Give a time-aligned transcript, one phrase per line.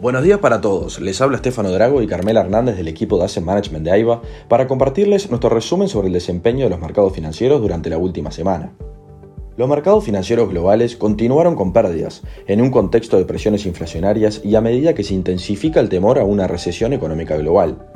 [0.00, 3.44] Buenos días para todos, les habla Estefano Drago y Carmela Hernández del equipo de Asset
[3.44, 7.90] Management de AIBA para compartirles nuestro resumen sobre el desempeño de los mercados financieros durante
[7.90, 8.72] la última semana.
[9.58, 14.62] Los mercados financieros globales continuaron con pérdidas, en un contexto de presiones inflacionarias y a
[14.62, 17.86] medida que se intensifica el temor a una recesión económica global.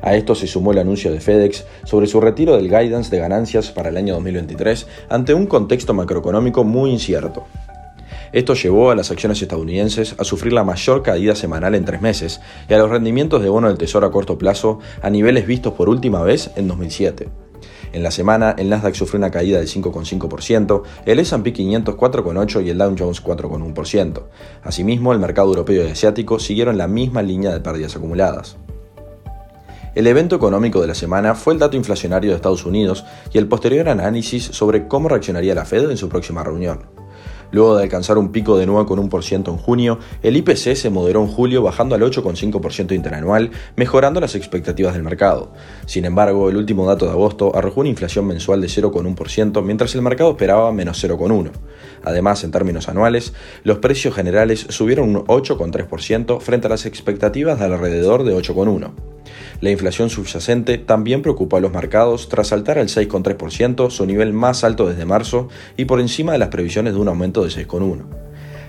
[0.00, 3.70] A esto se sumó el anuncio de FedEx sobre su retiro del guidance de ganancias
[3.70, 7.44] para el año 2023 ante un contexto macroeconómico muy incierto.
[8.32, 12.40] Esto llevó a las acciones estadounidenses a sufrir la mayor caída semanal en tres meses
[12.68, 15.88] y a los rendimientos de bono del Tesoro a corto plazo a niveles vistos por
[15.88, 17.28] última vez en 2007.
[17.92, 22.70] En la semana, el Nasdaq sufrió una caída del 5,5%, el S&P 500 4,8% y
[22.70, 24.22] el Dow Jones 4,1%.
[24.62, 28.56] Asimismo, el mercado europeo y asiático siguieron la misma línea de pérdidas acumuladas.
[29.96, 33.48] El evento económico de la semana fue el dato inflacionario de Estados Unidos y el
[33.48, 36.99] posterior análisis sobre cómo reaccionaría la Fed en su próxima reunión.
[37.52, 41.62] Luego de alcanzar un pico de 9,1% en junio, el IPC se moderó en julio
[41.62, 45.52] bajando al 8,5% interanual, mejorando las expectativas del mercado.
[45.86, 50.02] Sin embargo, el último dato de agosto arrojó una inflación mensual de 0,1%, mientras el
[50.02, 51.50] mercado esperaba menos 0,1%.
[52.04, 57.64] Además, en términos anuales, los precios generales subieron un 8,3% frente a las expectativas de
[57.66, 59.19] alrededor de 8,1%.
[59.60, 64.64] La inflación subyacente también preocupó a los mercados tras saltar al 6,3%, su nivel más
[64.64, 68.04] alto desde marzo y por encima de las previsiones de un aumento de 6,1%.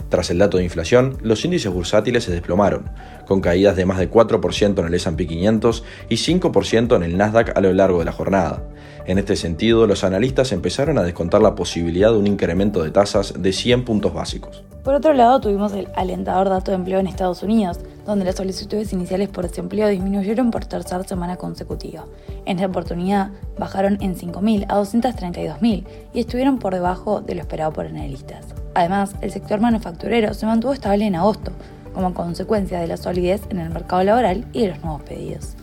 [0.09, 2.89] Tras el dato de inflación, los índices bursátiles se desplomaron,
[3.25, 7.58] con caídas de más de 4% en el S&P 500 y 5% en el Nasdaq
[7.58, 8.61] a lo largo de la jornada.
[9.05, 13.42] En este sentido, los analistas empezaron a descontar la posibilidad de un incremento de tasas
[13.42, 14.66] de 100 puntos básicos.
[14.83, 18.94] Por otro lado, tuvimos el alentador dato de empleo en Estados Unidos, donde las solicitudes
[18.94, 22.05] iniciales por desempleo disminuyeron por tercera semana consecutiva.
[22.45, 27.73] En esta oportunidad bajaron en 5.000 a 232.000 y estuvieron por debajo de lo esperado
[27.73, 28.45] por analistas.
[28.73, 31.52] Además, el sector manufacturero se mantuvo estable en agosto,
[31.93, 35.55] como consecuencia de la solidez en el mercado laboral y de los nuevos pedidos.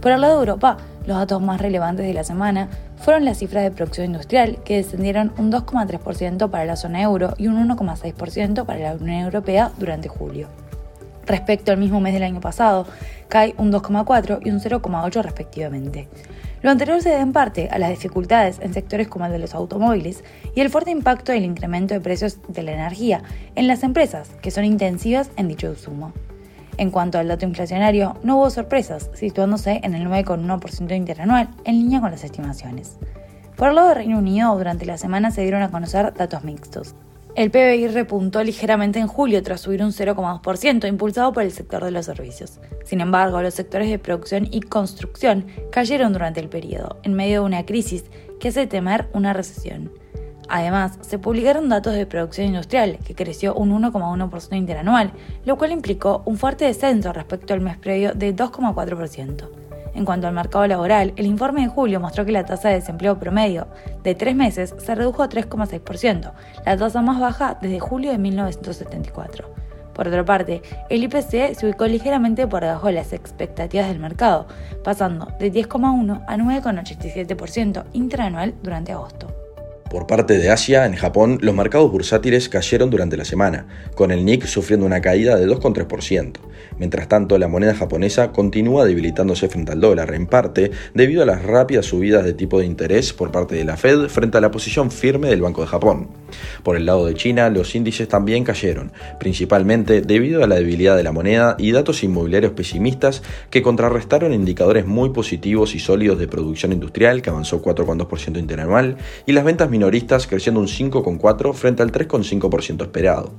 [0.00, 3.64] Por el lado de Europa, los datos más relevantes de la semana fueron las cifras
[3.64, 8.78] de producción industrial, que descendieron un 2,3% para la zona euro y un 1,6% para
[8.78, 10.48] la Unión Europea durante julio.
[11.28, 12.86] Respecto al mismo mes del año pasado,
[13.28, 16.08] cae un 2,4 y un 0,8 respectivamente.
[16.62, 19.54] Lo anterior se debe en parte a las dificultades en sectores como el de los
[19.54, 20.24] automóviles
[20.54, 23.22] y el fuerte impacto del incremento de precios de la energía
[23.54, 26.14] en las empresas que son intensivas en dicho consumo.
[26.78, 32.00] En cuanto al dato inflacionario, no hubo sorpresas, situándose en el 9,1% interanual, en línea
[32.00, 32.98] con las estimaciones.
[33.56, 36.94] Por el lado del Reino Unido, durante la semana se dieron a conocer datos mixtos.
[37.34, 41.92] El PBI repuntó ligeramente en julio tras subir un 0,2%, impulsado por el sector de
[41.92, 42.58] los servicios.
[42.84, 47.46] Sin embargo, los sectores de producción y construcción cayeron durante el periodo, en medio de
[47.46, 48.04] una crisis
[48.40, 49.92] que hace temer una recesión.
[50.48, 55.12] Además, se publicaron datos de producción industrial, que creció un 1,1% interanual,
[55.44, 59.67] lo cual implicó un fuerte descenso respecto al mes previo de 2,4%.
[59.98, 63.18] En cuanto al mercado laboral, el informe de julio mostró que la tasa de desempleo
[63.18, 63.66] promedio
[64.04, 66.32] de tres meses se redujo a 3,6%,
[66.64, 69.52] la tasa más baja desde julio de 1974.
[69.94, 74.46] Por otra parte, el IPC se ubicó ligeramente por debajo de las expectativas del mercado,
[74.84, 79.37] pasando de 10,1 a 9,87% interanual durante agosto.
[79.90, 84.22] Por parte de Asia, en Japón, los mercados bursátiles cayeron durante la semana, con el
[84.22, 86.32] Nikkei sufriendo una caída de 2,3%.
[86.78, 91.42] Mientras tanto, la moneda japonesa continúa debilitándose frente al dólar, en parte debido a las
[91.42, 94.90] rápidas subidas de tipo de interés por parte de la Fed frente a la posición
[94.90, 96.08] firme del Banco de Japón.
[96.62, 101.02] Por el lado de China, los índices también cayeron, principalmente debido a la debilidad de
[101.02, 106.72] la moneda y datos inmobiliarios pesimistas que contrarrestaron indicadores muy positivos y sólidos de producción
[106.72, 112.82] industrial, que avanzó 4,2% interanual, y las ventas minoristas creciendo un 5,4 frente al 3,5%
[112.82, 113.32] esperado.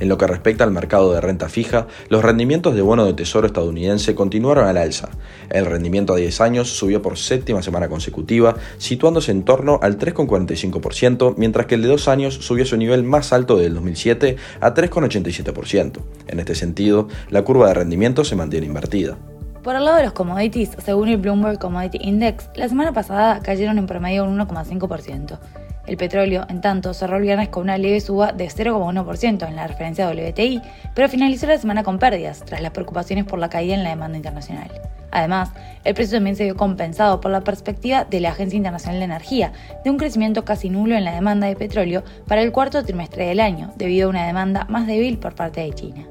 [0.00, 3.46] En lo que respecta al mercado de renta fija, los rendimientos de bono de tesoro
[3.46, 5.10] estadounidense continuaron al alza.
[5.50, 11.34] El rendimiento a 10 años subió por séptima semana consecutiva, situándose en torno al 3,45%,
[11.36, 14.74] mientras que el de 2 años subió a su nivel más alto del 2007 a
[14.74, 16.00] 3,87%.
[16.26, 19.16] En este sentido, la curva de rendimiento se mantiene invertida.
[19.62, 23.78] Por el lado de los commodities, según el Bloomberg Commodity Index, la semana pasada cayeron
[23.78, 25.38] en promedio un 1,5%.
[25.86, 29.68] El petróleo, en tanto, cerró el viernes con una leve suba de 0,1% en la
[29.68, 30.60] referencia WTI,
[30.96, 34.16] pero finalizó la semana con pérdidas, tras las preocupaciones por la caída en la demanda
[34.16, 34.68] internacional.
[35.12, 35.50] Además,
[35.84, 39.52] el precio también se vio compensado por la perspectiva de la Agencia Internacional de Energía
[39.84, 43.38] de un crecimiento casi nulo en la demanda de petróleo para el cuarto trimestre del
[43.38, 46.06] año, debido a una demanda más débil por parte de China.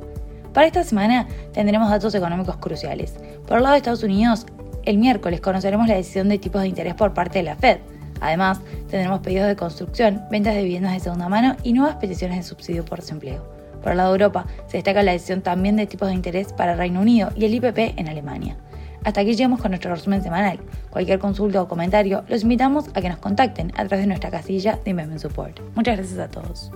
[0.53, 3.15] Para esta semana tendremos datos económicos cruciales.
[3.47, 4.45] Por el lado de Estados Unidos,
[4.83, 7.77] el miércoles conoceremos la decisión de tipos de interés por parte de la Fed.
[8.19, 8.59] Además,
[8.89, 12.85] tendremos pedidos de construcción, ventas de viviendas de segunda mano y nuevas peticiones de subsidio
[12.85, 13.43] por desempleo.
[13.81, 16.75] Por el lado de Europa, se destaca la decisión también de tipos de interés para
[16.75, 18.57] Reino Unido y el IPP en Alemania.
[19.03, 20.59] Hasta aquí llegamos con nuestro resumen semanal.
[20.91, 24.77] Cualquier consulta o comentario, los invitamos a que nos contacten a través de nuestra casilla
[24.83, 25.59] de Investment Support.
[25.75, 26.71] Muchas gracias a todos.